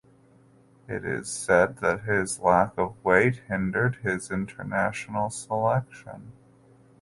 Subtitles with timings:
[0.87, 6.31] It is said that his lack of weight hindered his international selection.